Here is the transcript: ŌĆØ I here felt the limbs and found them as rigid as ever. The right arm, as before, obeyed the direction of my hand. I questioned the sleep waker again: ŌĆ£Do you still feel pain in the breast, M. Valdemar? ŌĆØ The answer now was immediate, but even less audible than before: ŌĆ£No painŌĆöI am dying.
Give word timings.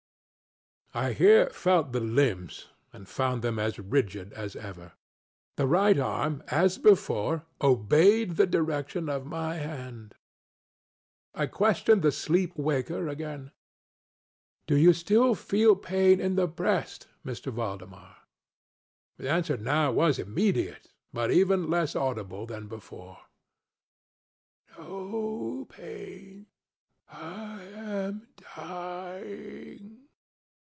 ŌĆØ 0.93 0.99
I 0.99 1.13
here 1.13 1.45
felt 1.51 1.93
the 1.93 2.01
limbs 2.01 2.67
and 2.91 3.07
found 3.07 3.41
them 3.41 3.57
as 3.57 3.79
rigid 3.79 4.33
as 4.33 4.57
ever. 4.57 4.91
The 5.55 5.65
right 5.65 5.97
arm, 5.97 6.43
as 6.49 6.77
before, 6.77 7.45
obeyed 7.61 8.31
the 8.31 8.45
direction 8.45 9.07
of 9.07 9.25
my 9.25 9.55
hand. 9.55 10.15
I 11.33 11.45
questioned 11.45 12.01
the 12.01 12.11
sleep 12.11 12.57
waker 12.57 13.07
again: 13.07 13.51
ŌĆ£Do 14.67 14.81
you 14.81 14.91
still 14.91 15.33
feel 15.33 15.77
pain 15.77 16.19
in 16.19 16.35
the 16.35 16.45
breast, 16.45 17.07
M. 17.25 17.33
Valdemar? 17.35 18.17
ŌĆØ 18.17 18.17
The 19.15 19.29
answer 19.29 19.55
now 19.55 19.93
was 19.93 20.19
immediate, 20.19 20.89
but 21.13 21.31
even 21.31 21.69
less 21.69 21.95
audible 21.95 22.45
than 22.45 22.67
before: 22.67 23.17
ŌĆ£No 24.73 25.69
painŌĆöI 25.69 26.47
am 27.87 28.27
dying. 28.57 29.97